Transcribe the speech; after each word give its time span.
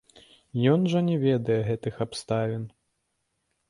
Ён 0.71 0.87
жа 0.93 1.03
не 1.11 1.17
ведае 1.27 1.59
гэтых 1.69 2.03
абставін. 2.09 2.69